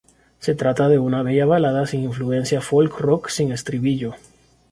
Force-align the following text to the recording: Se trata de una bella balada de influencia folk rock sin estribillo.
Se 0.39 0.55
trata 0.55 0.89
de 0.89 0.97
una 0.97 1.21
bella 1.21 1.45
balada 1.45 1.85
de 1.85 1.97
influencia 1.97 2.59
folk 2.69 2.97
rock 3.01 3.29
sin 3.29 3.51
estribillo. 3.51 4.13